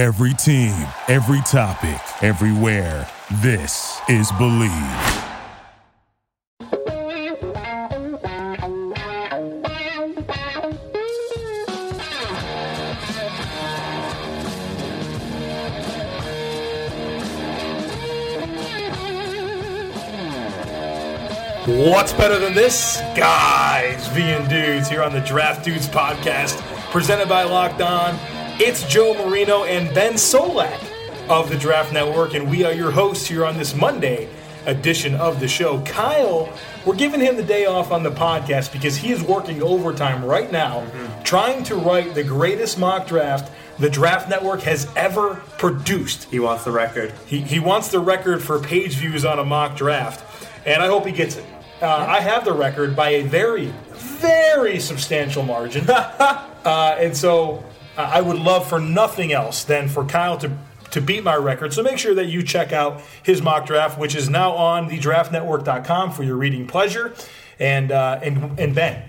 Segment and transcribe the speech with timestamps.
[0.00, 0.72] Every team,
[1.08, 3.06] every topic, everywhere.
[3.42, 5.26] This is Bleav.
[21.66, 23.02] What's better than this?
[23.14, 26.58] Guys, V and Dudes here on the Draft Dudes podcast,
[26.90, 28.39] presented by Locked On.
[28.62, 30.78] It's Joe Marino and Ben Solak
[31.30, 34.28] of the Draft Network, and we are your hosts here on this Monday
[34.66, 35.80] edition of the show.
[35.84, 36.52] Kyle,
[36.84, 40.52] we're giving him the day off on the podcast because he is working overtime right
[40.52, 40.86] now
[41.24, 46.24] trying to write the greatest mock draft the Draft Network has ever produced.
[46.24, 47.14] He wants the record.
[47.24, 50.22] He, he wants the record for page views on a mock draft,
[50.66, 51.46] and I hope he gets it.
[51.80, 55.88] Uh, I have the record by a very, very substantial margin.
[55.90, 57.64] uh, and so
[57.96, 60.50] I would love for nothing else than for Kyle to,
[60.92, 61.72] to beat my record.
[61.74, 66.12] So make sure that you check out his mock draft, which is now on thedraftnetwork.com
[66.12, 67.12] for your reading pleasure.
[67.58, 69.02] And, uh, and, and Ben,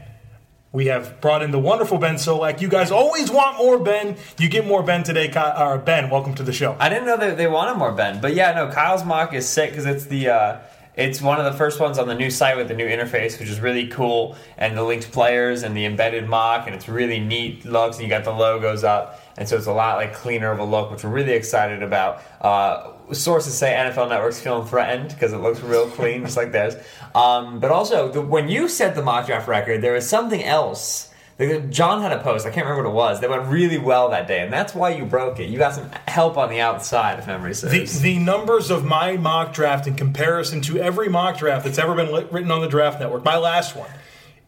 [0.73, 2.61] we have brought in the wonderful Ben Solak.
[2.61, 4.15] You guys always want more Ben.
[4.37, 5.27] You get more Ben today.
[5.27, 6.75] Ky- Uh, ben, welcome to the show.
[6.79, 8.69] I didn't know that they wanted more Ben, but yeah, no.
[8.69, 10.57] Kyle's mock is sick because it's the uh,
[11.01, 13.49] it's one of the first ones on the new site with the new interface, which
[13.49, 17.65] is really cool, and the linked players and the embedded mock, and it's really neat
[17.65, 20.59] looks, and you got the logos up, and so it's a lot like cleaner of
[20.59, 22.21] a look, which we're really excited about.
[22.39, 26.75] Uh, sources say NFL Network's feeling threatened because it looks real clean, just like theirs.
[27.15, 31.10] Um, but also, the, when you set the mock draft record, there was something else.
[31.69, 34.27] John had a post, I can't remember what it was, that went really well that
[34.27, 35.49] day, and that's why you broke it.
[35.49, 38.01] You got some help on the outside, if memory serves.
[38.01, 41.95] The, the numbers of my mock draft in comparison to every mock draft that's ever
[41.95, 43.89] been li- written on the Draft Network, my last one,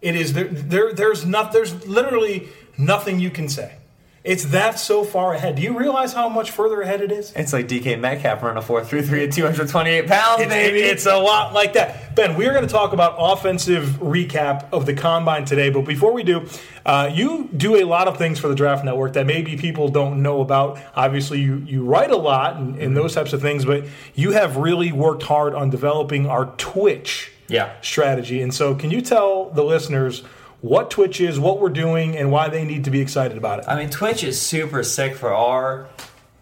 [0.02, 0.46] it is there.
[0.46, 1.54] there there's not.
[1.54, 3.78] There's literally nothing you can say.
[4.24, 5.56] It's that so far ahead.
[5.58, 7.34] Do you realize how much further ahead it is?
[7.36, 10.80] It's like DK Metcalf running a 4 3 3 at 228 pounds, It's, baby.
[10.80, 12.16] it's a lot like that.
[12.16, 16.14] Ben, we are going to talk about offensive recap of the combine today, but before
[16.14, 16.48] we do,
[16.86, 20.22] uh, you do a lot of things for the Draft Network that maybe people don't
[20.24, 20.80] know about.
[20.96, 23.84] Obviously, you, you write a lot and, and those types of things, but
[24.16, 27.74] you have really worked hard on developing our Twitch Yeah.
[27.82, 28.42] strategy.
[28.42, 30.24] And so, can you tell the listeners
[30.64, 33.66] what Twitch is, what we're doing, and why they need to be excited about it?
[33.68, 35.90] I mean, Twitch is super sick for our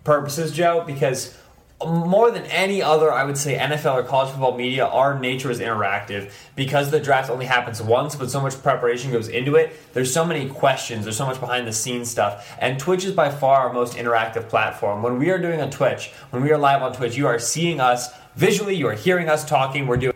[0.04, 1.36] purposes, Joe, because
[1.84, 5.60] more than any other, I would say, NFL or college football media, our nature is
[5.60, 6.32] interactive.
[6.56, 10.24] Because the draft only happens once, but so much preparation goes into it, there's so
[10.24, 12.56] many questions, there's so much behind the scenes stuff.
[12.60, 15.02] And Twitch is by far our most interactive platform.
[15.02, 17.80] When we are doing a Twitch, when we are live on Twitch, you are seeing
[17.80, 20.14] us visually, you are hearing us talking, we're doing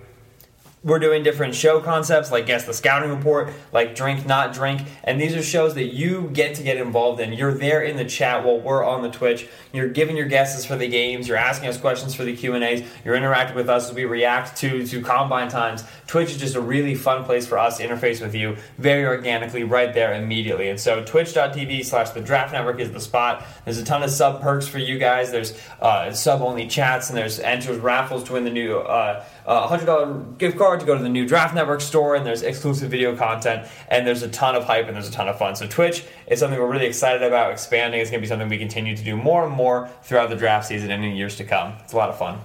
[0.86, 5.20] we're doing different show concepts like guess the scouting report like drink not drink and
[5.20, 7.34] these are shows that you get to get involved in.
[7.34, 9.48] You're there in the chat while we're on the twitch.
[9.74, 12.64] You're giving your guesses for the games you're asking us questions for the q and
[12.64, 15.84] a's you're interacting with us as we react to to combine times.
[16.06, 19.64] Twitch is just a really fun place for us to interface with you very organically
[19.64, 20.70] right there immediately.
[20.70, 23.44] And so twitch.tv slash the draft network is the spot.
[23.64, 25.32] There's a ton of sub perks for you guys.
[25.32, 29.68] There's uh, sub only chats and there's enters raffles to win the new uh, uh,
[29.68, 33.16] $100 gift card to go to the new Draft Network store, and there's exclusive video
[33.16, 35.56] content, and there's a ton of hype, and there's a ton of fun.
[35.56, 38.02] So, Twitch is something we're really excited about expanding.
[38.02, 40.68] It's going to be something we continue to do more and more throughout the draft
[40.68, 41.74] season and in years to come.
[41.84, 42.40] It's a lot of fun.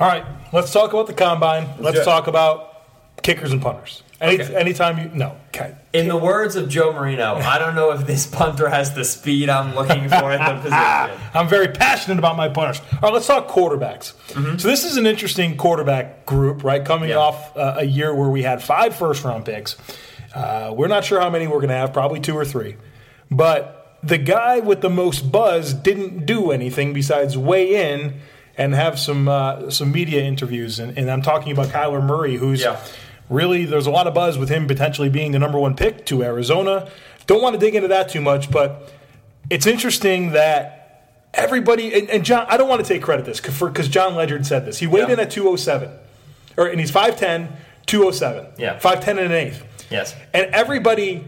[0.00, 1.68] All right, let's talk about the combine.
[1.78, 2.04] Let's do it.
[2.04, 2.73] talk about
[3.24, 4.02] kickers and punters.
[4.20, 4.54] Any, Okay.
[4.54, 5.10] Anytime you.
[5.12, 5.36] No.
[5.48, 5.74] Okay.
[5.92, 9.48] In the words of Joe Marino, I don't know if this punter has the speed
[9.50, 11.20] I'm looking for at the position.
[11.34, 12.80] I'm very passionate about my punters.
[12.92, 14.12] All right, let's talk quarterbacks.
[14.60, 16.84] So this is an interesting quarterback group, right?
[16.84, 17.16] Coming Yeah.
[17.16, 19.76] off uh, a year where we had five first round picks.
[20.34, 22.76] Uh, we're not sure how many we're going to have, probably two or three.
[23.30, 28.20] But the guy with the most buzz didn't do anything besides weigh in
[28.56, 30.78] and have some uh, some media interviews.
[30.78, 32.80] And, and I'm talking about Kyler Murray, who's Yeah.
[33.30, 36.22] Really there's a lot of buzz with him potentially being the number one pick to
[36.22, 36.90] Arizona.
[37.26, 38.92] Don't want to dig into that too much, but
[39.50, 40.80] it's interesting that
[41.32, 42.46] everybody and, and John.
[42.50, 44.78] I don't want to take credit this because Jon Ledyard said this.
[44.78, 45.14] He weighed Yeah.
[45.14, 45.90] in at 207,
[46.58, 47.48] or and he's 5'10",
[47.86, 48.46] 207.
[48.58, 48.78] Yeah.
[48.78, 49.64] 5'10 and an eighth.
[49.90, 50.14] Yes.
[50.34, 51.24] And everybody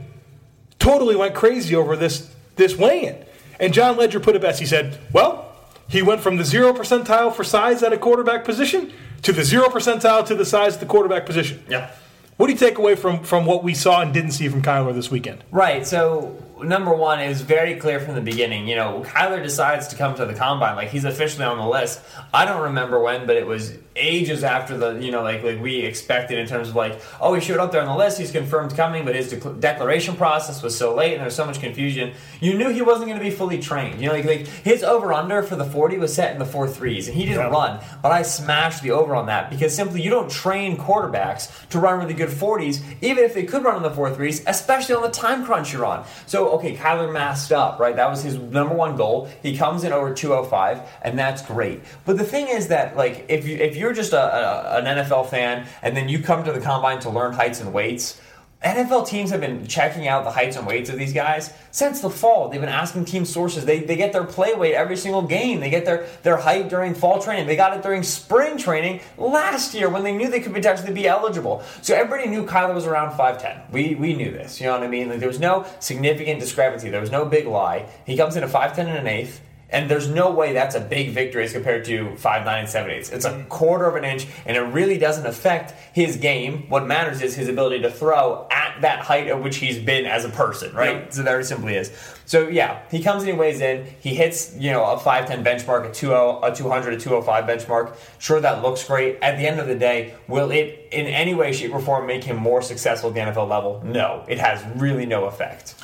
[0.78, 3.16] totally went crazy over this this weigh-in.
[3.58, 4.60] And Jon Ledyard put it best.
[4.60, 5.50] He said, "Well,
[5.88, 8.92] he went from the zero percentile for size at a quarterback position
[9.26, 11.90] to the zero percentile to the size of the quarterback position." Yeah.
[12.37, 14.94] What do you take away from from what we saw and didn't see from Kyler
[14.94, 15.44] this weekend?
[15.50, 15.87] Right.
[15.87, 18.67] So number one, it was very clear from the beginning.
[18.67, 22.00] You know, Kyler decides to come to the combine, like he's officially on the list.
[22.32, 25.76] I don't remember when, but it was ages after the you know like like we
[25.79, 28.75] expected in terms of like oh he showed up there on the list, he's confirmed
[28.76, 32.12] coming, but his de- declaration process was so late and there was so much confusion.
[32.41, 34.00] You knew he wasn't going to be fully trained.
[34.00, 36.69] You know, like, like his over under for the forty was set in the four
[36.69, 37.49] threes, and he didn't Yeah.
[37.50, 37.81] run.
[38.02, 41.99] But I smashed the over on that because simply you don't train quarterbacks to run
[41.99, 45.09] really good 40s, even if they could run on the four threes, especially on the
[45.11, 46.05] time crunch you're on.
[46.26, 47.94] So, okay, Kyler masked up, right?
[47.96, 49.28] That was his number one goal.
[49.43, 51.82] He comes in over 205, and that's great.
[52.04, 55.28] But the thing is that, like, if, you, if you're just a, a, an NFL
[55.28, 58.20] fan and then you come to the combine to learn heights and weights,
[58.64, 62.08] NFL teams have been checking out the heights and weights of these guys since the
[62.08, 62.49] fall.
[62.49, 63.67] They've been asking team sources.
[63.67, 65.61] They, they get their play weight every single game.
[65.61, 67.47] They get their, their height during fall training.
[67.47, 71.06] They got it during spring training last year when they knew they could potentially be
[71.06, 71.62] eligible.
[71.82, 73.70] So everybody knew Kyler was around 5'10.
[73.73, 74.59] We, we knew this.
[74.59, 75.11] You know what I mean?
[75.11, 76.88] Like, there was no significant discrepancy.
[76.88, 77.88] There was no big lie.
[78.06, 79.43] He comes in at 5'10 and an eighth.
[79.70, 83.10] And there's no way that's a big victory as compared to 5'9 and 7 eighths.
[83.10, 83.48] It's a mm-hmm.
[83.48, 86.68] quarter of an inch, and it really doesn't affect his game.
[86.68, 90.24] What matters is his ability to throw at that height at which he's been as
[90.24, 90.96] a person, right?
[90.96, 91.12] Yep.
[91.12, 91.90] So very simply is.
[92.26, 93.86] So yeah, he comes and he weighs in.
[94.00, 97.96] He hits, you know, a 5'10 benchmark, a 20, a 200, a 205 benchmark.
[98.18, 99.18] Sure, that looks great.
[99.20, 102.24] At the end of the day, will it in any way, shape, or form make
[102.24, 103.82] him more successful at the NFL level?
[103.84, 104.24] No.
[104.28, 105.74] It has really no effect.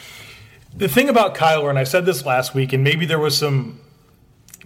[0.75, 3.81] The thing about Kyler, and I said this last week, and maybe there was some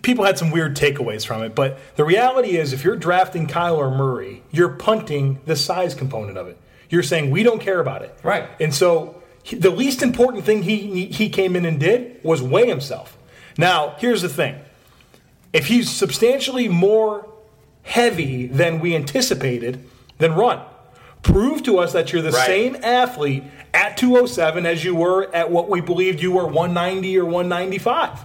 [0.03, 3.95] people had some weird takeaways from it, but the reality is if you're drafting Kyler
[3.95, 6.59] Murray, you're punting the size component of it.
[6.89, 8.17] You're saying we don't care about it.
[8.23, 8.49] Right.
[8.61, 12.69] And so he- the least important thing he he came in and did was weigh
[12.69, 13.17] himself.
[13.59, 14.57] Now, here's the thing.
[15.53, 17.27] If he's substantially more
[17.83, 19.83] heavy than we anticipated,
[20.19, 20.61] then run.
[21.23, 22.47] Prove to us that you're the Right.
[22.47, 23.43] same athlete
[23.77, 28.25] at 207 as you were at what we believed you were 190 or 195.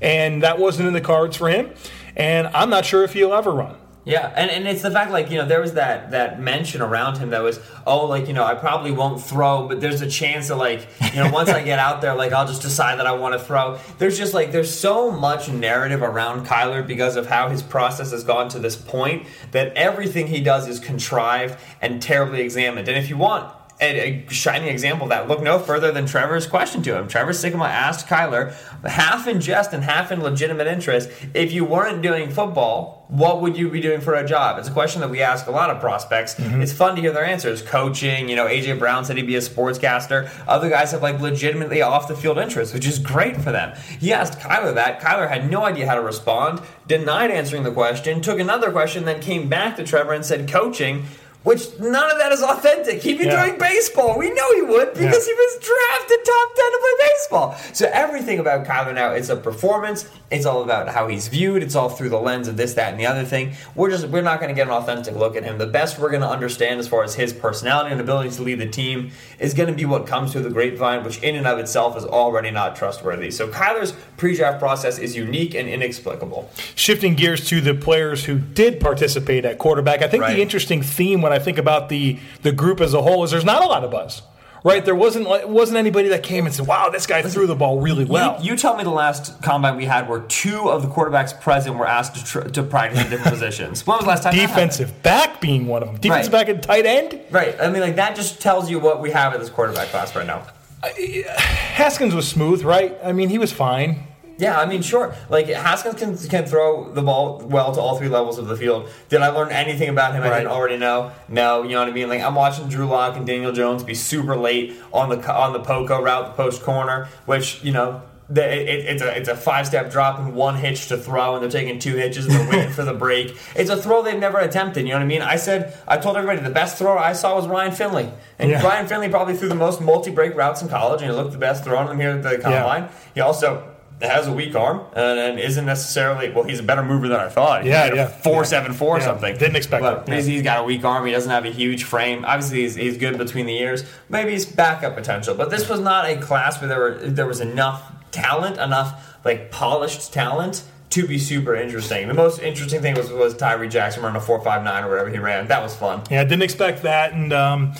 [0.00, 1.70] And that wasn't in the cards for him.
[2.16, 3.76] And I'm not sure if he'll ever run.
[4.06, 7.18] Yeah, and, and it's the fact like you know there was that that mention around
[7.18, 7.58] him that was
[7.88, 11.16] oh like you know I probably won't throw but there's a chance that like you
[11.16, 13.80] know once I get out there like I'll just decide that I want to throw.
[13.98, 18.22] There's just like there's so much narrative around Kyler because of how his process has
[18.22, 22.86] gone to this point that everything he does is contrived and terribly examined.
[22.86, 25.28] And if you want a, a shining example of that.
[25.28, 27.08] Look no further than Trevor's question to him.
[27.08, 32.02] Trevor Sikkema asked Kyler, half in jest and half in legitimate interest, if you weren't
[32.02, 34.58] doing football, what would you be doing for a job?
[34.58, 36.34] It's a question that we ask a lot of prospects.
[36.34, 36.62] Mm-hmm.
[36.62, 37.62] It's fun to hear their answers.
[37.62, 40.28] Coaching, you know, AJ Brown said he'd be a sportscaster.
[40.48, 43.76] Other guys have like legitimately off the field interests, which is great for them.
[44.00, 45.00] He asked Kyler that.
[45.00, 49.20] Kyler had no idea how to respond, denied answering the question, took another question, then
[49.20, 51.04] came back to Trevor and said coaching.
[51.46, 53.02] Which none of that is authentic.
[53.02, 53.46] He'd be Yeah.
[53.46, 54.18] doing baseball.
[54.18, 55.32] We know he would because Yeah.
[55.32, 57.56] he was drafted top 10 to play baseball.
[57.72, 60.06] So everything about Kyler now is a performance.
[60.28, 61.62] It's all about how he's viewed.
[61.62, 63.52] It's all through the lens of this, that, and the other thing.
[63.76, 65.58] We're just we're not going to get an authentic look at him.
[65.58, 68.58] The best we're going to understand as far as his personality and ability to lead
[68.58, 71.60] the team is going to be what comes through the grapevine, which in and of
[71.60, 73.30] itself is already not trustworthy.
[73.30, 76.50] So Kyler's pre-draft process is unique and inexplicable.
[76.74, 80.34] Shifting gears to the players who did participate at quarterback, I think Right.
[80.34, 83.44] the interesting theme when I think about the the group as a whole is there's
[83.44, 84.22] not a lot of buzz.
[84.64, 87.54] Right, there wasn't it wasn't anybody that came and said, "Wow, this guy threw the
[87.54, 90.82] ball really well." You, you tell me the last combine we had where two of
[90.82, 93.86] the quarterbacks present were asked to, tr- to practice in different positions.
[93.86, 94.34] When was the last time?
[94.34, 95.98] Defensive back being one of them.
[96.00, 96.46] Defensive Right.
[96.46, 97.20] back and tight end.
[97.30, 97.54] Right.
[97.60, 100.26] I mean, like that just tells you what we have at this quarterback class right
[100.26, 100.42] now.
[101.36, 102.96] Haskins was smooth, right?
[103.04, 104.06] I mean, he was fine.
[104.38, 105.14] Yeah, I mean, sure.
[105.30, 108.88] Like Haskins can, can throw the ball well to all three levels of the field.
[109.08, 111.12] Did I learn anything about him I didn't already know?
[111.28, 111.62] No.
[111.62, 112.08] You know what I mean?
[112.08, 115.60] Like I'm watching Drew Lock and Daniel Jones be super late on the on the
[115.60, 118.02] poco route, the post corner, which you know.
[118.28, 121.42] The, it, it's a it's a five step drop and one hitch to throw, and
[121.44, 123.36] they're taking two hitches and they're waiting for the break.
[123.54, 124.80] It's a throw they've never attempted.
[124.82, 125.22] You know what I mean?
[125.22, 128.64] I said I told everybody the best throw I saw was Ryan Finley, and Yeah.
[128.66, 131.38] Ryan Finley probably threw the most multi break routes in college, and he looked the
[131.38, 132.88] best throwing them here at the combine.
[133.14, 133.62] He also
[134.02, 136.44] has a weak arm and, and isn't necessarily well.
[136.44, 137.62] He's a better mover than I thought.
[137.64, 138.06] He Yeah, yeah.
[138.08, 139.36] four seven four Yeah, something.
[139.38, 140.14] didn't expect but that, yeah.
[140.16, 141.06] he's- he's got a weak arm.
[141.06, 142.24] He doesn't have a huge frame.
[142.26, 143.84] Obviously, he's, he's good between the ears.
[144.08, 145.34] Maybe he's backup potential.
[145.34, 149.50] But this was not a class where there were there was enough talent, enough like
[149.50, 150.62] polished talent.
[150.90, 152.06] To be super interesting.
[152.08, 155.10] The most interesting thing was was Tyree Jackson running a four five nine or whatever
[155.10, 155.48] he ran.
[155.48, 156.02] That was fun.
[156.10, 157.74] Yeah, I didn't expect that, and um,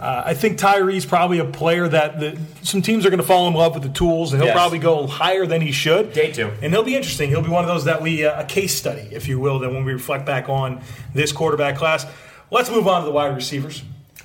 [0.00, 3.46] uh, I think Tyree's probably a player that the, some teams are going to fall
[3.48, 4.56] in love with the tools, and he'll Yes.
[4.56, 6.12] probably go higher than he should.
[6.12, 6.50] Day two.
[6.62, 7.28] and he'll be interesting.
[7.28, 9.70] He'll be one of those that we uh, a case study, if you will, that
[9.70, 10.80] when we reflect back on
[11.14, 12.06] this quarterback class.
[12.50, 13.82] Let's move on to the wide receivers.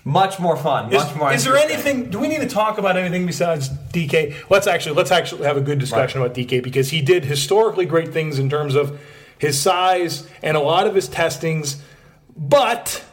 [0.08, 0.94] Much more fun.
[0.94, 1.34] Is, more.
[1.34, 2.10] is there anything?
[2.12, 4.36] Do we need to talk about anything besides DK?
[4.52, 6.28] Let's actually let's actually have a good discussion Right.
[6.28, 9.00] about DK because he did historically great things in terms of
[9.40, 11.82] his size and a lot of his testings,
[12.38, 13.04] but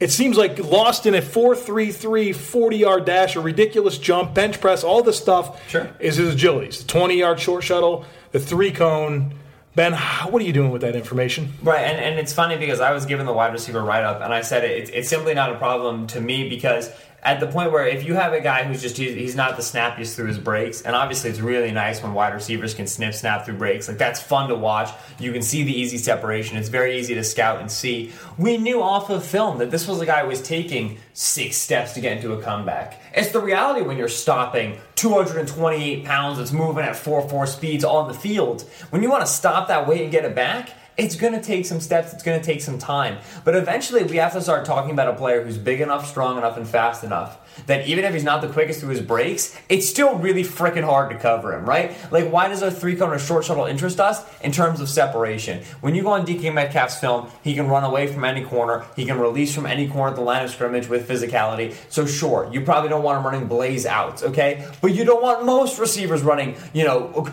[0.00, 4.84] it seems like lost in a 4-3-3 40 yard dash, a ridiculous jump, bench press,
[4.84, 5.88] all this stuff Sure.
[6.00, 6.80] is his agilities.
[6.82, 9.34] The 20 yard short shuttle, the three cone.
[9.76, 11.52] Ben, what are you doing with that information?
[11.60, 14.32] Right, and, and it's funny because I was given the wide receiver write up, and
[14.32, 16.90] I said it, it's simply not a problem to me because
[17.24, 20.14] at the point where if you have a guy who's just he's, not the snappiest
[20.14, 23.56] through his breaks, and obviously it's really nice when wide receivers can snip snap through
[23.56, 23.88] breaks.
[23.88, 24.90] Like that's fun to watch.
[25.18, 26.56] You can see the easy separation.
[26.56, 28.12] It's very easy to scout and see.
[28.36, 31.94] We knew off of film that this was a guy who was taking six steps
[31.94, 33.00] to get into a comeback.
[33.14, 38.14] It's the reality when you're stopping 228 pounds that's moving at 4-4 speeds on the
[38.14, 38.62] field.
[38.90, 41.66] When you want to stop that weight and get it back, it's going to take
[41.66, 43.18] some steps, it's going to take some time.
[43.44, 46.56] But eventually, we have to start talking about a player who's big enough, strong enough,
[46.56, 50.16] and fast enough that even if he's not the quickest through his breaks, it's still
[50.18, 51.94] really freaking hard to cover him, right?
[52.12, 54.24] Like, why does a three cone or short shuttle interest us?
[54.40, 55.62] In terms of separation.
[55.80, 59.04] When you go on DK Metcalf's film, he can run away from any corner, he
[59.04, 61.74] can release from any corner at the line of scrimmage with physicality.
[61.88, 64.68] So, sure, you probably don't want him running blaze outs, okay?
[64.80, 67.28] But you don't want most receivers running, you know,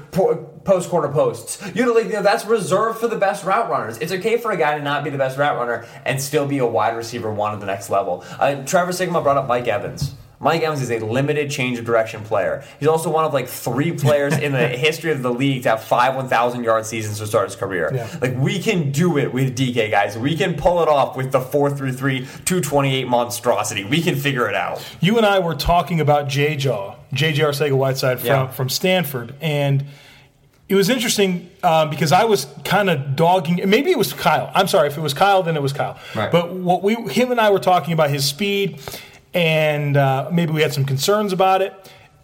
[0.64, 1.62] post corner posts.
[1.76, 3.98] You know, like you know, that's reserved for the best route runners.
[3.98, 6.60] It's okay for a guy to not be the best route runner and still be
[6.60, 8.24] a wide receiver one at the next level.
[8.40, 10.11] Uh, Trevor Sikkema brought up Mike Evans.
[10.42, 12.64] Mike Evans is a limited change of direction player.
[12.80, 15.84] He's also one of like three players in the history of the league to have
[15.84, 17.92] five 1,000 yard seasons to start his career.
[17.94, 18.10] Yeah.
[18.20, 20.18] Like we can do it with DK guys.
[20.18, 23.84] We can pull it off with the 4 through 3 228 monstrosity.
[23.86, 24.84] We can figure it out.
[25.00, 27.44] You and I were talking about J Jaw, J.J.
[27.44, 28.48] Arcega Whiteside from, Yeah.
[28.48, 29.86] from Stanford, and
[30.68, 33.70] it was interesting um, because I was kind of dogging.
[33.70, 34.50] Maybe it was Kyle.
[34.56, 36.00] I'm sorry if it was Kyle, then it was Kyle.
[36.16, 36.32] Right.
[36.32, 38.80] But what we, him and I were talking about his speed,
[39.34, 41.74] and uh, maybe we had some concerns about it.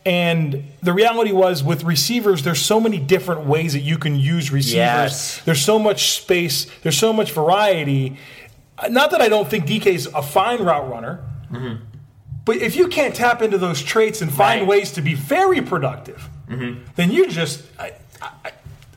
[0.05, 4.51] And the reality was, with receivers, there's so many different ways that you can use
[4.51, 4.73] receivers.
[4.75, 5.41] Yes.
[5.41, 6.65] There's so much space.
[6.81, 8.17] There's so much variety.
[8.89, 11.19] Not that I don't think DK is a fine route runner.
[12.45, 14.67] But if you can't tap into those traits and find Right.
[14.69, 18.51] ways to be very productive, then you just I, I,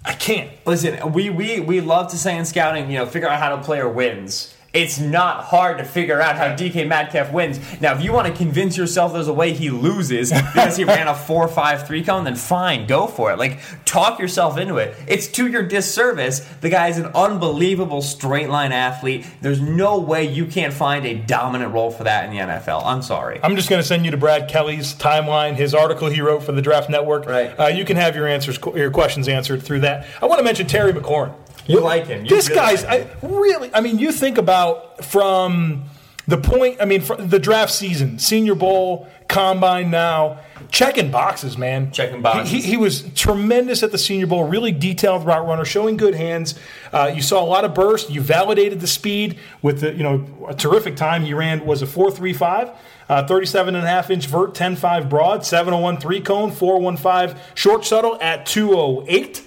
[0.04, 0.50] I can't.
[0.64, 3.58] Listen, we, we, we love to say in scouting, you know, figure out how a
[3.62, 4.49] player wins.
[4.72, 7.58] It's not hard to figure out how DK Metcalf wins.
[7.80, 11.08] Now, if you want to convince yourself there's a way he loses because he ran
[11.08, 13.38] a 4 5 3 cone, then fine, go for it.
[13.38, 14.94] Like, talk yourself into it.
[15.08, 16.40] It's to your disservice.
[16.60, 19.26] The guy is an unbelievable straight line athlete.
[19.40, 22.82] There's no way you can't find a dominant role for that in the NFL.
[22.84, 23.40] I'm sorry.
[23.42, 26.52] I'm just going to send you to Brad Kelly's timeline, his article he wrote for
[26.52, 27.26] the Draft Network.
[27.26, 27.58] Right.
[27.58, 30.06] Uh, you can have your answers, your questions answered through that.
[30.22, 31.34] I want to mention Terry McLaurin.
[31.70, 32.24] You like him.
[32.24, 33.30] You this really guy's like him.
[33.30, 33.74] I, really.
[33.74, 35.84] I mean, you think about from
[36.26, 36.78] the point.
[36.80, 39.90] I mean, the draft season, Senior Bowl, Combine.
[39.90, 41.92] Now checking boxes, man.
[41.92, 42.50] Checking boxes.
[42.50, 44.44] He, he, he was tremendous at the Senior Bowl.
[44.44, 46.58] Really detailed route runner, showing good hands.
[46.92, 48.10] Uh, you saw a lot of burst.
[48.10, 51.86] You validated the speed with the you know a terrific time he ran was a
[51.86, 52.70] four three five.
[53.08, 58.16] Uh, 37 and a half inch vert, 10.5 broad, 701 three cone, 415 short shuttle
[58.20, 59.42] at 208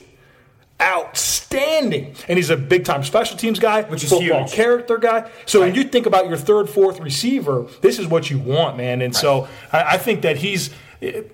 [0.84, 2.16] outstanding.
[2.28, 4.52] And he's a big time special teams guy, Which is football huge.
[4.54, 5.30] character guy.
[5.46, 9.02] So when you think about your third, fourth receiver, this is what you want, man.
[9.02, 10.72] And so I, I think that he's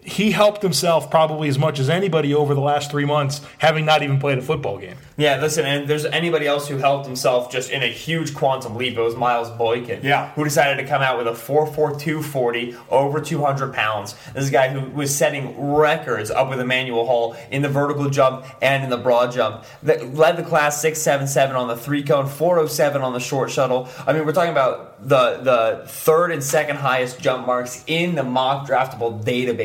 [0.03, 4.01] he helped himself probably as much as anybody over the last three months, having not
[4.01, 4.95] even played a football game.
[5.17, 8.97] Yeah, listen, and there's anybody else who helped himself just in a huge quantum leap.
[8.97, 10.01] It was Miles Boykin.
[10.01, 10.31] Yeah.
[10.31, 14.15] Who decided to come out with a 4.42 40, over 200 pounds.
[14.33, 18.09] This is a guy who was setting records up with Emmanuel Hall in the vertical
[18.09, 19.65] jump and in the broad jump.
[19.83, 23.89] That led the class 677 on the three cone, 407 on the short shuttle.
[24.07, 28.23] I mean, we're talking about the, the third and second highest jump marks in the
[28.23, 29.58] mock draftable database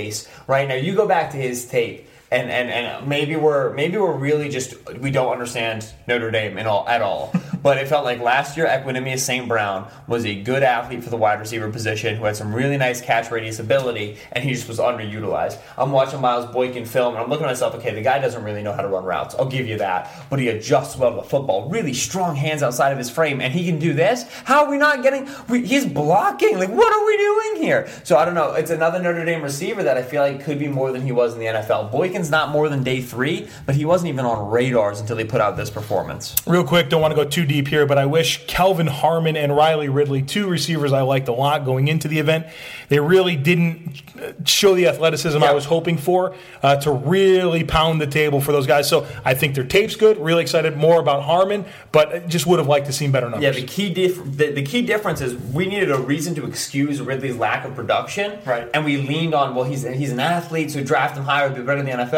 [0.47, 0.75] right now.
[0.75, 4.75] You go back to his tape and, and, and maybe we're maybe we're really just
[4.99, 7.33] we don't understand Notre Dame at all at all.
[7.63, 9.49] but it felt like last year Equanimeous St.
[9.49, 13.01] Brown was a good athlete for the wide receiver position who had some really nice
[13.01, 15.59] catch radius ability, and he just was underutilized.
[15.79, 17.75] I'm watching Miles Boykin film, and I'm looking at myself.
[17.77, 19.35] Okay, the guy doesn't really know how to run routes.
[19.37, 21.71] I'll give you that, but he adjusts well to the football.
[21.71, 24.25] Really strong hands outside of his frame, and he can do this.
[24.45, 25.29] How are we not getting?
[25.49, 26.59] We, he's blocking.
[26.59, 27.89] Like what are we doing here?
[28.03, 28.53] So I don't know.
[28.55, 31.33] It's another Notre Dame receiver that I feel like could be more than he was
[31.33, 31.91] in the NFL.
[32.31, 35.57] Not more than day three, but he wasn't even on radars until he put out
[35.57, 36.35] this performance.
[36.47, 39.55] Real quick, don't want to go too deep here, but I wish Kelvin Harmon and
[39.57, 42.47] Riley Ridley, two receivers I liked a lot going into the event,
[42.89, 44.03] they really didn't
[44.45, 45.51] show the athleticism Yeah.
[45.51, 48.89] I was hoping for uh, to really pound the table for those guys.
[48.89, 50.19] So I think their tape's good.
[50.19, 53.43] Really excited more about Harmon, but just would have liked to seen better numbers.
[53.43, 57.01] Yeah, the key dif- the, the key difference is we needed a reason to excuse
[57.01, 58.69] Ridley's lack of production, Right.
[58.75, 61.63] And we leaned on well, he's he's an athlete, so draft him higher, would be
[61.63, 62.13] better in the NFL.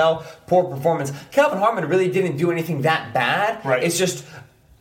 [0.46, 1.12] Poor performance.
[1.32, 3.64] Kelvin Harmon really didn't do anything that bad.
[3.64, 3.82] Right.
[3.82, 4.24] It's just.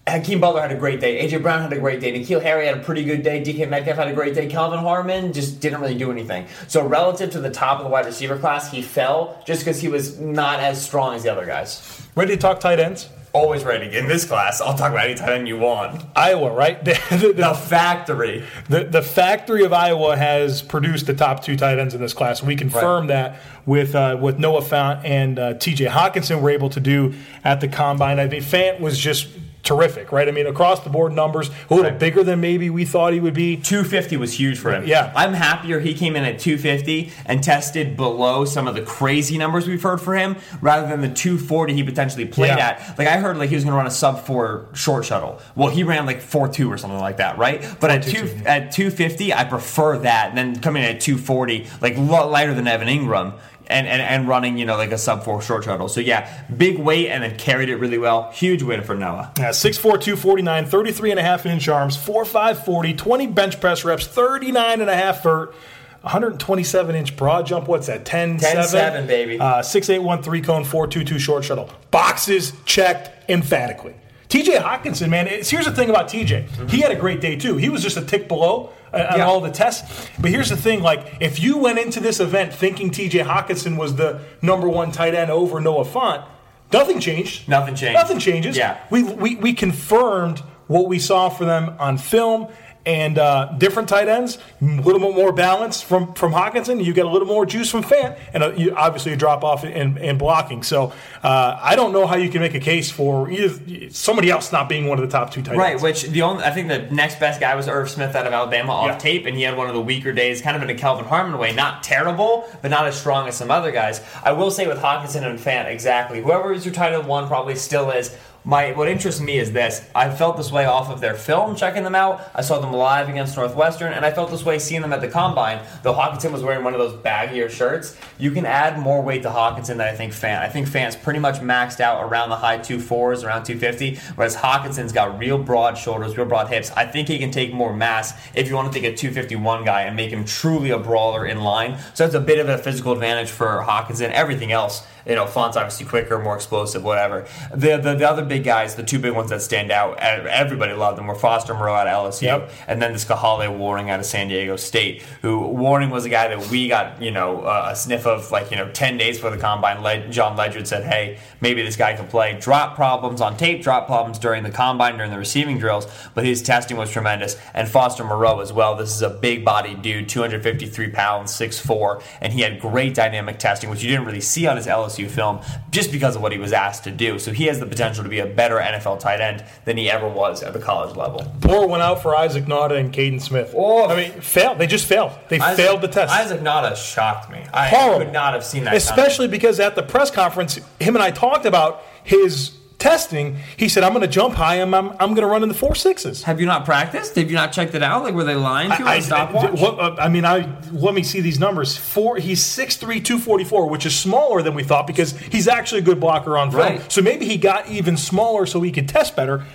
[0.07, 1.27] Hakeem Butler had a great day.
[1.27, 2.13] AJ Brown had a great day.
[2.13, 3.41] N'Keal Harry had a pretty good day.
[3.41, 4.45] DK Metcalf had a great day.
[4.45, 6.45] Kelvin Harmon just didn't really do anything.
[6.67, 9.87] So relative to the top of the wide receiver class, he fell just because he
[9.87, 12.07] was not as strong as the other guys.
[12.13, 13.09] Ready to talk tight ends?
[13.35, 14.61] Always ready in this class.
[14.61, 16.01] I'll talk about any tight end you want.
[16.15, 16.83] Iowa, right?
[16.85, 18.45] The- the- The factory.
[18.69, 22.41] The, the factory of Iowa has produced the top two tight ends in this class.
[22.41, 25.85] We confirmed that with uh, with Noah Fant and uh, T.J.
[25.87, 27.13] Hockenson were able to do
[27.43, 28.19] at the combine.
[28.21, 29.27] I mean, Fant was just
[29.65, 30.27] terrific, right?
[30.27, 31.99] I mean, across the board numbers, a little Right.
[31.99, 33.57] bigger than maybe we thought he would be.
[33.57, 34.85] 250 was huge for him.
[34.85, 35.11] Yeah.
[35.15, 39.67] I'm happier he came in at 250 and tested below some of the crazy numbers
[39.67, 42.67] we've heard for him rather than the 240 he potentially played Yeah.
[42.79, 42.95] at.
[42.97, 45.41] Like I heard like he was going to run a sub 4 short shuttle.
[45.55, 47.65] Well, he ran like 4 2 or something like that, right?
[47.79, 52.53] But at 2 at 250, I prefer that than coming in at 240, like lighter
[52.53, 53.33] than Evan Engram.
[53.67, 55.87] And, and, and running, you know, like a sub four short shuttle.
[55.87, 58.29] So, yeah, big weight and then carried it really well.
[58.31, 59.31] Huge win for Noah.
[59.39, 64.05] Yeah, 6'4", 249, 33 and a half inch arms, 4'5", 40, 20 bench press reps,
[64.05, 65.55] 39 and a half vert,
[66.01, 67.67] 127 inch broad jump.
[67.67, 68.05] What's that?
[68.05, 69.39] 10 10-7, baby.
[69.39, 71.69] Uh, 6'8", cone, 4'22", short shuttle.
[71.89, 73.95] Boxes checked emphatically.
[74.35, 76.69] TJ Hockenson, man, it's, here's the thing about TJ.
[76.69, 77.55] He had a great day too.
[77.55, 79.25] He was just a tick below uh, on Yeah.
[79.25, 80.09] all the tests.
[80.19, 83.95] But here's the thing: like, if you went into this event thinking TJ Hockenson was
[83.95, 86.25] the number one tight end over Noah Fant,
[86.73, 87.47] nothing changed.
[87.47, 87.93] Nothing changed.
[87.93, 88.57] Nothing changes.
[88.57, 88.77] Yeah.
[88.89, 92.47] We, we, we confirmed what we saw for them on film
[92.85, 96.83] and uh, different tight ends, a little bit more balance from, from Hockenson.
[96.83, 99.63] You get a little more juice from Fant, and uh, you, obviously a drop off
[99.63, 100.61] in, in blocking.
[100.63, 104.51] So uh, I don't know how you can make a case for either, somebody else
[104.51, 105.83] not being one of the top two tight Right, ends.
[105.83, 108.33] Right, which the only I think the next best guy was Irv Smith out of
[108.33, 108.97] Alabama off Yeah.
[108.97, 111.39] tape, and he had one of the weaker days, kind of in a Kelvin Harmon
[111.39, 111.53] way.
[111.53, 114.01] Not terrible, but not as strong as some other guys.
[114.23, 116.21] I will say with Hockenson and Fant, exactly.
[116.21, 118.15] Whoever is your tight end one probably still is.
[118.47, 119.89] My what interests me is this.
[119.95, 122.29] I felt this way off of their film, checking them out.
[122.35, 125.07] I saw them live against Northwestern, and I felt this way seeing them at the
[125.07, 125.65] combine.
[125.81, 129.29] Though Hockenson was wearing one of those baggier shirts, you can add more weight to
[129.29, 130.41] Hockenson than I think Fant.
[130.41, 134.35] I think Fant's pretty much maxed out around the high two fours, around 250, whereas
[134.35, 136.69] Hockenson's got real broad shoulders, real broad hips.
[136.77, 139.81] I think he can take more mass if you want to take a 251 guy
[139.81, 141.79] and make him truly a brawler in line.
[141.95, 144.11] So that's a bit of a physical advantage for Hockenson.
[144.11, 147.25] Everything else, you know, Fant's obviously quicker, more explosive, whatever.
[147.53, 150.97] The, the the other big guys, the two big ones that stand out, everybody loved
[150.97, 152.51] them were Foster Moreau out of LSU, Yep.
[152.67, 155.01] and then this Kahale Warring out of San Diego State.
[155.21, 158.51] Who Warring was a guy that we got, you know, uh, a sniff of like
[158.51, 159.81] you know ten days before the combine.
[159.83, 163.85] Led, Jon Ledyard said, "Hey, maybe this guy can play." Drop problems on tape, drop
[163.87, 167.37] problems during the combine, during the receiving drills, but his testing was tremendous.
[167.53, 168.75] And Foster Moreau as well.
[168.75, 173.69] This is a big bodied dude, 253 pounds, 6'4", and he had great dynamic testing,
[173.69, 176.53] which you didn't really see on his LSU film, just because of what he was
[176.53, 177.19] asked to do.
[177.19, 180.07] So he has the potential to be a better NFL tight end than he ever
[180.07, 181.29] was at the college level.
[181.49, 183.53] Or went out for Isaac Nauta and Kaden Smith.
[183.55, 183.87] Oh.
[183.87, 184.57] I mean, failed.
[184.57, 185.11] They just failed.
[185.29, 186.13] They Isaac- failed the test.
[186.13, 187.43] Isaac Nauta shocked me.
[187.53, 188.05] I Horrible.
[188.05, 188.69] could not have seen that.
[188.69, 188.77] coming.
[188.77, 193.37] Especially because at the press conference, him and I talked about his testing.
[193.57, 194.55] He said, "I'm going to jump high.
[194.55, 196.23] I'm I'm, I'm going to run in the four sixes.
[196.23, 197.15] Have you not practiced?
[197.15, 198.03] Have you not checked it out?
[198.03, 199.59] Like, were they lying to you on I, a stopwatch?
[199.59, 201.77] what- uh, I mean, I let me see these numbers.
[201.77, 202.17] Four.
[202.17, 206.37] He's 6'3", 244, which is smaller than we thought because he's actually a good blocker
[206.37, 206.61] on film.
[206.63, 206.91] Right.
[206.91, 209.45] So maybe he got even smaller so he could test better.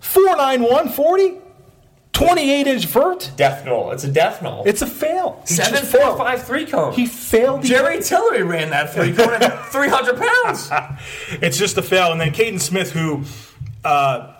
[0.00, 1.34] 4'9", 40,
[2.14, 3.30] 28 inch vert.
[3.36, 3.90] Death knoll.
[3.90, 4.62] It's a death knoll.
[4.66, 5.42] It's a fail.
[5.46, 6.18] He seven just four failed.
[6.18, 6.92] five three cone.
[6.94, 7.62] He failed.
[7.62, 10.70] the- Jerry Tillery ran that three cone at three hundred pounds.
[11.42, 12.12] It's just a fail.
[12.12, 13.24] And then Kaden Smith, who
[13.84, 14.32] uh,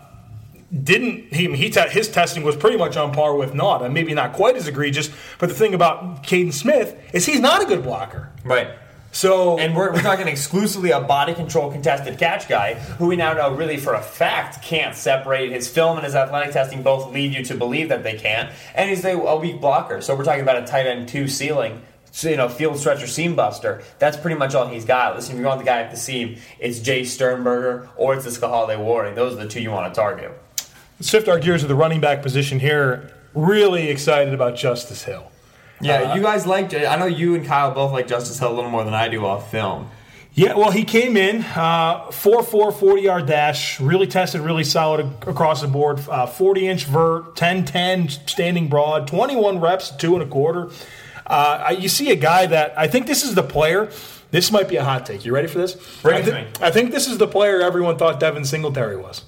[0.82, 4.32] didn't he, he te- his testing was pretty much on par with Nauta, maybe not
[4.32, 5.10] quite as egregious.
[5.38, 8.30] But the thing about Kaden Smith is he's not a good blocker.
[8.44, 8.68] Right.
[9.14, 13.33] So And we're, we're talking exclusively a body control contested catch guy who we now
[13.33, 15.53] know really for a fact can't separate.
[15.53, 18.50] His film and his athletic testing both lead you to believe that they can't.
[18.74, 20.00] And he's a, a weak blocker.
[20.00, 21.81] So we're talking about a tight end two ceiling.
[22.11, 23.83] So, you know, field stretcher seam buster.
[24.00, 25.14] That's pretty much all he's got.
[25.14, 28.38] Listen, if you want the guy at the seam, it's Jace Sternberger or it's this
[28.38, 29.14] Kahale Warring.
[29.14, 30.33] Those are the two you want to target.
[30.98, 33.12] let's shift our gears to the running back position here.
[33.33, 35.31] Really excited about Justice Hill.
[35.85, 36.73] Yeah, you guys like.
[36.75, 39.25] I know you and Kyle both like Justice Hill a little more than I do
[39.25, 39.90] off film.
[40.37, 45.07] Yeah, well, he came in uh, 4 4 40 yard dash, really tested really solid
[45.29, 46.01] across the board.
[46.09, 50.70] Uh, 40 inch vert, 10 10 standing broad, 21 reps, two and a quarter.
[51.27, 53.90] Uh, I- you see a guy that I think this is the player.
[54.33, 55.25] This might be a hot take.
[55.25, 55.77] You ready for this?
[56.05, 56.47] I, it to thi- me.
[56.61, 59.23] I think this is the player everyone thought Devin Singletary was.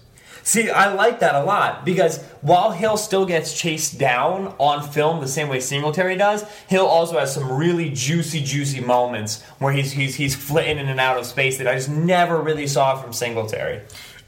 [0.46, 5.20] See, I like that a lot because while Hill still gets chased down on film
[5.20, 9.90] the same way Singletary does, Hill also has some really juicy, juicy moments where he's
[9.90, 13.12] he's he's flitting in and out of space that I just never really saw from
[13.12, 13.80] Singletary.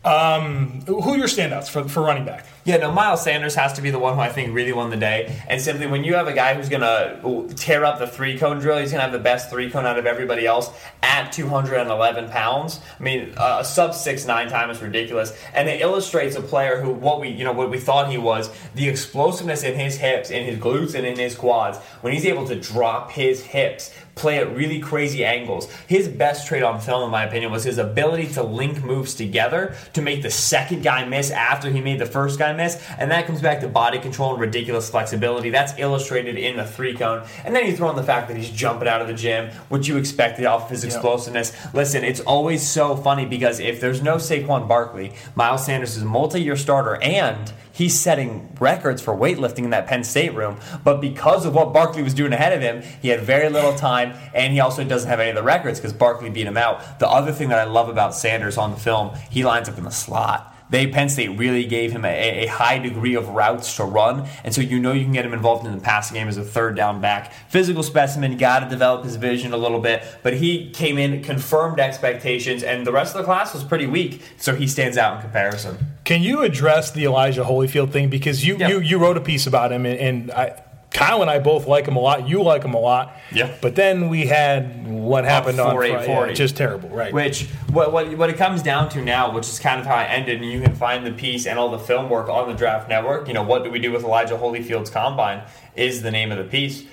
[0.05, 2.47] Um, who are your standouts for, for running back?
[2.69, 4.97] Yeah, no, Miles Sanders has to be the one who I think really won the
[4.99, 5.41] day.
[5.49, 8.59] And simply, when you have a guy who's going to tear up the three cone
[8.59, 10.71] drill, he's going to have the best three cone out of everybody else
[11.03, 12.81] at 211 pounds.
[13.01, 16.93] I mean, a sub six nine time is ridiculous, and it illustrates a player who
[16.93, 20.45] what we you know what we thought he was the explosiveness in his hips, in
[20.45, 21.79] his glutes, and in his quads.
[22.03, 25.73] When he's able to drop his hips, play at really crazy angles.
[25.87, 29.75] His best trade on film, in my opinion, was his ability to link moves together
[29.95, 32.83] to make the second guy miss after he made the first guy miss.
[32.99, 35.49] And that comes back to body control and ridiculous flexibility.
[35.49, 37.27] That's illustrated in the three cone.
[37.45, 39.89] And then you throw in the fact that he's jumping out of the gym, which
[39.89, 41.57] you expected off of his explosiveness.
[41.73, 46.07] Listen, it's always so funny because if there's no Saquon Barkley, Miles Sanders is a
[46.07, 50.59] multi year starter and he's setting records for weightlifting in that Penn State room.
[50.83, 54.15] But because of what Barkley was doing ahead of him, he had very little time,
[54.35, 56.99] and he also doesn't have any of the records because Barkley beat him out.
[56.99, 59.85] The other thing that I love about Sanders on the film, he lines up in
[59.85, 60.55] the slot.
[60.71, 64.55] They Penn State really gave him a, a high degree of routes to run, and
[64.55, 66.77] so you know you can get him involved in the passing game as a third
[66.77, 67.33] down back.
[67.49, 71.81] Physical specimen, got to develop his vision a little bit, but he came in, confirmed
[71.81, 75.23] expectations, and the rest of the class was pretty weak, so he stands out in
[75.23, 75.79] comparison.
[76.05, 78.69] Can you address the Elijah Holyfield thing because you Yeah.
[78.69, 80.63] you, you wrote a piece about him and, and I.
[80.91, 82.29] Kyle and I both like him a lot.
[82.29, 83.15] You like him a lot.
[83.31, 83.55] Yeah.
[83.61, 86.07] But then we had what happened on 4, 8, Friday.
[86.07, 86.31] 40.
[86.31, 87.13] Yeah, just terrible, right?
[87.13, 90.05] Which what, what what it comes down to now, which is kind of how I
[90.05, 92.89] ended, and you can find the piece and all the film work on the Draft
[92.89, 93.29] Network.
[93.29, 95.43] You know, what do we do with Elijah Holyfield's combine?
[95.77, 96.85] Is the name of the piece.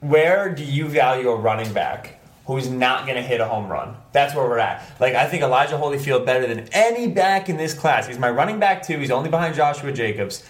[0.00, 3.96] Where do you value a running back who's not going to hit a home run?
[4.12, 4.84] That's where we're at.
[5.00, 8.06] Like I think Elijah Holyfield better than any back in this class.
[8.06, 8.98] He's my running back too.
[8.98, 10.44] He's only behind Joshua Jacobs.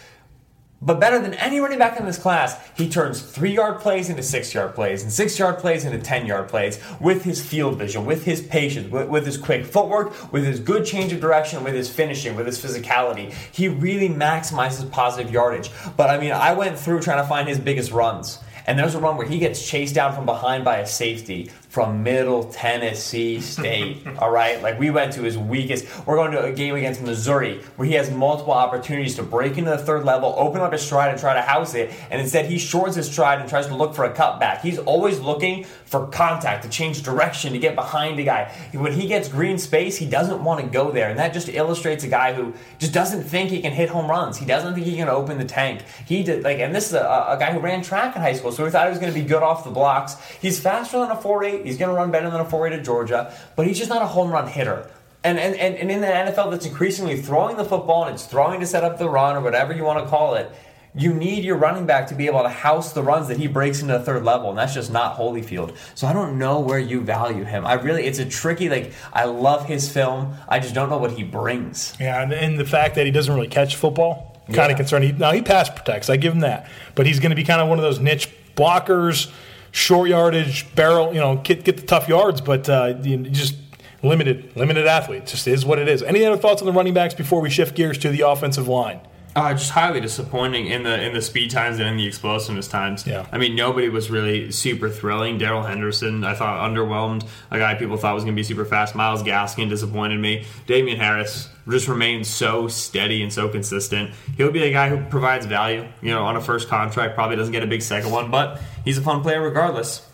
[0.85, 4.23] But better than any running back in this class, he turns three yard plays into
[4.23, 8.05] six yard plays and six yard plays into 10 yard plays with his field vision,
[8.05, 11.75] with his patience, with, with his quick footwork, with his good change of direction, with
[11.75, 13.33] his finishing, with his physicality.
[13.53, 15.71] He really maximizes positive yardage.
[15.97, 18.41] But I mean, I went through trying to find his biggest runs.
[18.67, 22.03] And there's a run where he gets chased down from behind by a safety from
[22.03, 24.07] Middle Tennessee State.
[24.19, 25.87] all right, like we went to his weakest.
[26.07, 29.71] We're going to a game against Missouri where he has multiple opportunities to break into
[29.71, 31.91] the third level, open up his stride, and try to house it.
[32.11, 34.61] And instead, he shorts his stride and tries to look for a cutback.
[34.61, 38.53] He's always looking for contact to change direction to get behind a guy.
[38.75, 42.05] When he gets green space, he doesn't want to go there, and that just illustrates
[42.05, 44.37] a guy who just doesn't think he can hit home runs.
[44.37, 45.85] He doesn't think he can open the tank.
[46.05, 48.53] He did like, and this is a, a guy who ran track in high school,
[48.53, 50.17] so we thought he was going to be good off the blocks.
[50.43, 51.17] He's faster than a
[51.63, 51.67] 4.8.
[51.67, 54.07] He's going to run better than a 4.8 at Georgia, but he's just not a
[54.07, 54.91] home run hitter.
[55.25, 58.59] And, and, and, and in the NFL that's increasingly throwing the football and it's throwing
[58.61, 60.51] to set up the run or whatever you want to call it,
[60.95, 63.81] you need your running back to be able to house the runs that he breaks
[63.81, 65.75] into the third level, and that's just not Holyfield.
[65.95, 67.65] So I don't know where you value him.
[67.65, 70.35] I really, it's a tricky, like, I love his film.
[70.49, 71.95] I just don't know what he brings.
[71.99, 74.67] yeah, and, and the fact that he doesn't really catch football, kind Yeah.
[74.69, 75.17] of concerning.
[75.17, 76.11] Now he pass protects.
[76.11, 78.29] I give him that, but he's going to be kind of one of those niche
[78.55, 79.33] blockers,
[79.73, 81.13] short yardage, barrel.
[81.13, 83.57] You know, get get the tough yards, but uh, you just
[84.03, 85.27] limited limited athlete.
[85.27, 86.03] Just is what it is.
[86.03, 89.01] Any other thoughts on the running backs before we shift gears to the offensive line?
[89.35, 93.07] Uh, just highly disappointing in the in the speed times and in the explosiveness times.
[93.07, 93.27] Yeah.
[93.33, 95.39] I mean, nobody was really super thrilling.
[95.39, 97.27] Darrell Henderson, I thought underwhelmed.
[97.51, 98.95] A guy people thought was going to be super fast.
[98.95, 100.45] Myles Gaskin disappointed me.
[100.67, 104.13] Damien Harris just remains so steady and so consistent.
[104.37, 105.89] He'll be a guy who provides value.
[106.03, 108.99] You know, on a first contract, probably doesn't get a big second one, but he's
[108.99, 110.07] a fun player regardless.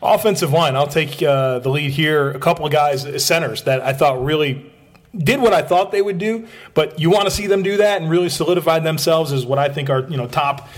[0.00, 2.30] Offensive line, I'll take uh, the lead here.
[2.30, 4.71] A couple of guys, centers, that I thought really
[5.16, 8.00] did what I thought they would do, but you want to see them do that
[8.00, 10.68] and really solidify themselves as what I think are you know top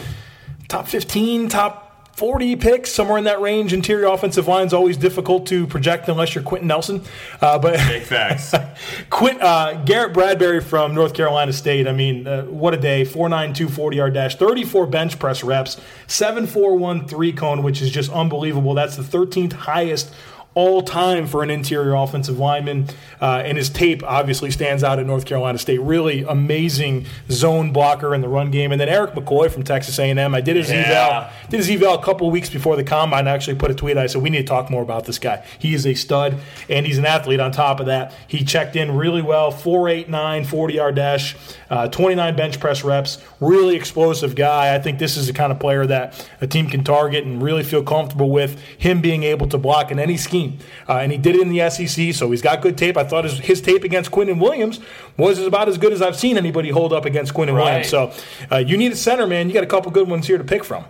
[0.68, 1.82] top fifteen, top.
[2.14, 3.72] 40 picks, somewhere in that range.
[3.72, 7.02] Interior offensive line is always difficult to project unless you're Quenton Nelson.
[7.40, 8.54] Uh, but Big facts.
[9.10, 11.88] Quint, uh, Garrett Bradbury from North Carolina State.
[11.88, 13.02] I mean, uh, what a day.
[13.04, 18.74] 4.92 40 yard dash, 34 bench press reps, 7.41 three cone, which is just unbelievable.
[18.74, 20.14] That's the 13th highest
[20.54, 22.86] all time for an interior offensive lineman.
[23.20, 25.80] Uh, and his tape obviously stands out at North Carolina State.
[25.80, 28.70] Really amazing zone blocker in the run game.
[28.70, 30.34] And then Erik McCoy from Texas A&M.
[30.34, 30.76] I did his Yeah.
[30.76, 31.30] eval.
[31.50, 33.26] Did his eval a couple weeks before the combine.
[33.26, 33.96] I actually put a tweet.
[33.98, 35.42] I said we need to talk more about this guy.
[35.58, 36.36] He is a stud,
[36.68, 37.40] and he's an athlete.
[37.40, 39.50] On top of that, he checked in really well.
[39.50, 41.36] 4.89 40 yard dash,
[41.70, 43.18] uh, 29 bench press reps.
[43.40, 44.74] Really explosive guy.
[44.74, 47.62] I think this is the kind of player that a team can target and really
[47.62, 50.43] feel comfortable with him being able to block in any scheme.
[50.88, 52.96] Uh, and he did it in the SEC, so he's got good tape.
[52.96, 54.80] I thought his, his tape against Quinnen Williams
[55.16, 57.64] was about as good as I've seen anybody hold up against Quinnen Right.
[57.86, 57.88] Williams.
[57.88, 58.12] So
[58.50, 59.48] uh, you need a center, man.
[59.48, 60.84] You got a couple good ones here to pick from.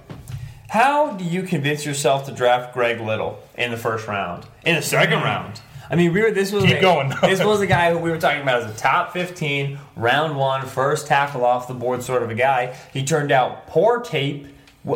[0.68, 4.44] How do you convince yourself to draft Greg Little in the first round?
[4.66, 5.60] In the second round?
[5.90, 6.30] I mean, we were.
[6.30, 7.12] This was Keep a, going.
[7.22, 10.66] this was a guy who we were talking about as a top fifteen, round one,
[10.66, 12.74] first tackle off the board sort of a guy.
[12.92, 14.48] He turned out poor tape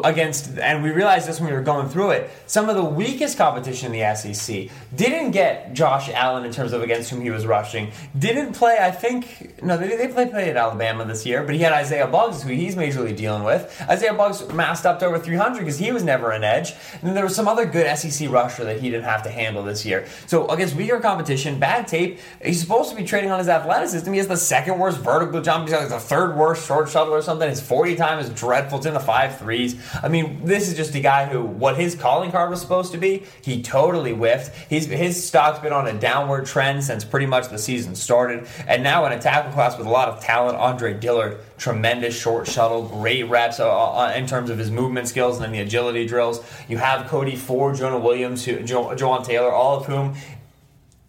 [0.05, 2.31] against, and we realized this when we were going through it.
[2.47, 6.83] Some of the weakest competition in the SEC didn't get Josh Allen in terms of
[6.83, 7.91] against whom he was rushing.
[8.19, 8.77] Didn't play.
[8.79, 12.07] I think no, they they played play at Alabama this year, but he had Isaiah
[12.07, 13.83] Buggs, who he's majorly dealing with.
[13.89, 16.73] Isaiah Buggs massed up to over 300 because he was never an edge.
[16.93, 19.63] And then there was some other good SEC rusher that he didn't have to handle
[19.63, 20.07] this year.
[20.27, 22.19] So against weaker competition, bad tape.
[22.45, 24.11] He's supposed to be trading on his athleticism.
[24.13, 25.69] He has the second worst vertical jump.
[25.69, 27.49] He's got the third worst short shuttle or something.
[27.49, 28.79] His 40 time is dreadful.
[28.79, 29.78] It's in the five threes.
[30.03, 32.99] I mean, this is just a guy who what his calling card was supposed to
[32.99, 34.55] be, he totally whiffed.
[34.69, 38.83] He's his stock's been on a downward trend since pretty much the season started, and
[38.83, 42.83] now in a tackle class with a lot of talent, Andre Dillard, tremendous short shuttle,
[42.89, 46.41] great reps uh, uh, in terms of his movement skills and then the agility drills.
[46.69, 50.15] You have Cody Ford, Jonah Williams, who, jo- Jawaan Taylor, all of whom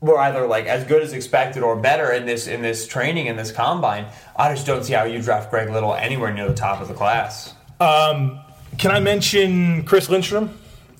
[0.01, 3.35] were either like as good as expected or better in this in this training in
[3.35, 4.05] this combine.
[4.35, 6.93] I just don't see how you draft Greg Little anywhere near the top of the
[6.93, 7.53] class.
[8.79, 10.49] Can I mention Chris Lindstrom?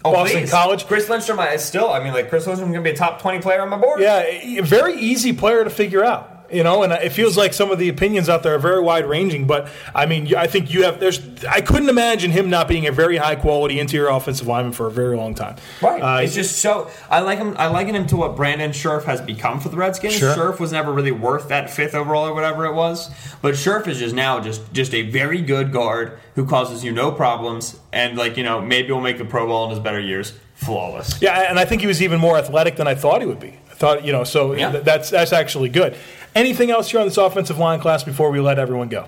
[0.05, 0.51] Oh, Boston Oh, please.
[0.51, 0.85] College.
[0.85, 1.89] Chris Lindstrom is still.
[1.91, 4.01] I mean, like Chris Lindstrom's going to be a top twenty player on my board.
[4.01, 6.38] Yeah, a very easy player to figure out.
[6.51, 9.05] You know, and it feels like some of the opinions out there are very wide
[9.05, 9.45] ranging.
[9.45, 10.99] But I mean, I think you have.
[10.99, 11.19] There's.
[11.45, 14.91] I couldn't imagine him not being a very high quality interior offensive lineman for a
[14.91, 15.57] very long time.
[15.81, 16.01] Right.
[16.01, 17.55] Uh, it's just so I like him.
[17.57, 20.15] I liken him to what Brandon Scherff has become for the Redskins.
[20.15, 20.35] Sure.
[20.35, 23.99] Scherff was never really worth that fifth overall or whatever it was, but Scherff is
[23.99, 28.37] just now just just a very good guard who causes you no problems, and like
[28.37, 30.33] you know maybe will make the Pro Bowl in his better years.
[30.55, 31.21] Flawless.
[31.21, 33.57] Yeah, and I think he was even more athletic than I thought he would be.
[33.79, 34.71] Thought, you know, so Yeah.
[34.71, 35.95] th- that's that's actually good.
[36.35, 39.05] Anything else here on this offensive line class before we let everyone go?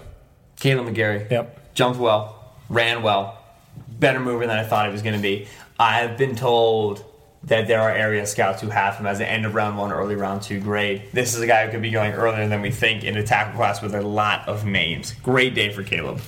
[0.60, 1.30] Kaleb McGary.
[1.30, 1.74] Yep.
[1.76, 3.38] Jumped well, ran well,
[4.00, 5.48] better mover than I thought he was going to be.
[5.80, 7.04] I've been told
[7.44, 10.16] that there are area scouts who have him as an end of round one, early
[10.16, 11.02] round two grade.
[11.12, 13.58] This is a guy who could be going earlier than we think in a tackle
[13.58, 15.14] class with a lot of names.
[15.24, 16.22] Great day for Kaleb.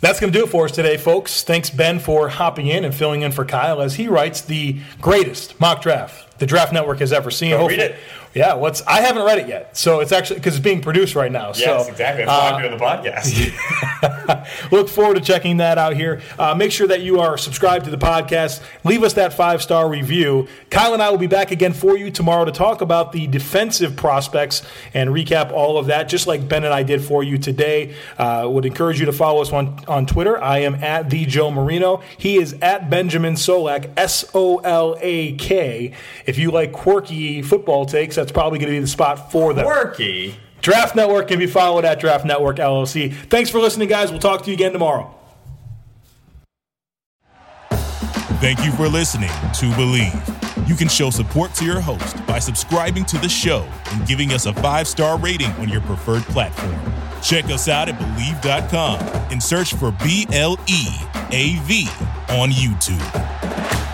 [0.00, 1.42] That's going to do it for us today, folks.
[1.42, 5.58] Thanks, Ben, for hopping in and filling in for Kyle as he writes the greatest
[5.60, 7.50] mock draft the Draft Network has ever seen.
[7.50, 7.96] Go read it.
[8.38, 11.32] Yeah, what's I haven't read it yet, so it's actually because it's being produced right
[11.32, 11.48] now.
[11.56, 14.70] Yes, so, uh, I'm doing the podcast.
[14.70, 16.22] Look forward to checking that out here.
[16.38, 18.62] Uh, make sure that you are subscribed to the podcast.
[18.84, 20.46] Leave us that five star review.
[20.70, 23.96] Kyle and I will be back again for you tomorrow to talk about the defensive
[23.96, 24.62] prospects
[24.94, 27.96] and recap all of that, just like Ben and I did for you today.
[28.18, 30.40] Uh, would encourage you to follow us on, on Twitter.
[30.40, 32.02] I am at the Joe Marino.
[32.16, 35.92] He is at Benjamin Solak, S O L A K.
[36.24, 39.64] If you like quirky football takes, that's probably going to be the spot for them.
[39.64, 40.36] Quirky.
[40.60, 43.14] Draft Network can be followed at Draft Network LLC.
[43.14, 44.10] Thanks for listening, guys.
[44.10, 45.14] We'll talk to you again tomorrow.
[48.40, 50.68] Thank you for listening to Bleav.
[50.68, 54.44] You can show support to your host by subscribing to the show and giving us
[54.44, 56.78] a five star rating on your preferred platform.
[57.22, 59.00] Check us out at Bleav.com
[59.32, 60.86] and search for B L E
[61.32, 61.88] A V
[62.28, 63.87] on YouTube.